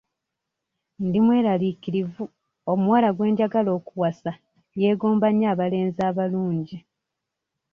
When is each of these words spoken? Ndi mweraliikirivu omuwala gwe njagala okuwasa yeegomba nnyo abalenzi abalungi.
Ndi 1.05 1.19
mweraliikirivu 1.25 2.23
omuwala 2.71 3.09
gwe 3.15 3.27
njagala 3.31 3.69
okuwasa 3.79 4.31
yeegomba 4.81 5.27
nnyo 5.31 5.47
abalenzi 5.53 6.01
abalungi. 6.09 6.77